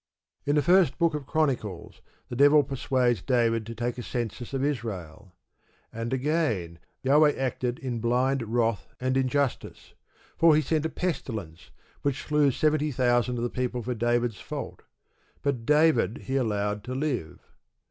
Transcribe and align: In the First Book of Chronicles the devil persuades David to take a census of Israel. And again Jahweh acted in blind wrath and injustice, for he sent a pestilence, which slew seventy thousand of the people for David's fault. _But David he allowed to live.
In 0.47 0.55
the 0.55 0.63
First 0.63 0.97
Book 0.97 1.13
of 1.13 1.27
Chronicles 1.27 2.01
the 2.27 2.35
devil 2.35 2.63
persuades 2.63 3.21
David 3.21 3.67
to 3.67 3.75
take 3.75 3.99
a 3.99 4.01
census 4.01 4.51
of 4.51 4.63
Israel. 4.63 5.35
And 5.93 6.11
again 6.11 6.79
Jahweh 7.05 7.37
acted 7.37 7.77
in 7.77 7.99
blind 7.99 8.41
wrath 8.51 8.87
and 8.99 9.15
injustice, 9.15 9.93
for 10.37 10.55
he 10.55 10.61
sent 10.63 10.87
a 10.87 10.89
pestilence, 10.89 11.69
which 12.01 12.23
slew 12.23 12.49
seventy 12.49 12.91
thousand 12.91 13.37
of 13.37 13.43
the 13.43 13.49
people 13.51 13.83
for 13.83 13.93
David's 13.93 14.39
fault. 14.41 14.81
_But 15.45 15.67
David 15.67 16.21
he 16.25 16.35
allowed 16.35 16.83
to 16.85 16.95
live. 16.95 17.37